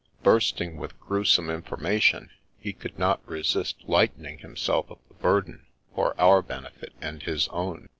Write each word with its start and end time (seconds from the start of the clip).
Bursting 0.23 0.77
with 0.77 0.99
gruesome 0.99 1.51
in 1.51 1.61
formation, 1.61 2.31
he 2.57 2.73
could 2.73 2.97
not 2.97 3.21
resist 3.29 3.75
lightening 3.83 4.39
himself 4.39 4.89
of 4.89 4.97
the 5.07 5.13
burden, 5.13 5.67
for 5.93 6.19
our 6.19 6.41
benefit 6.41 6.93
and 6.99 7.21
his 7.21 7.47
own. 7.49 7.87